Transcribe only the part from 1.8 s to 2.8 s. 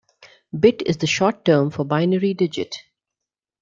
binary digit.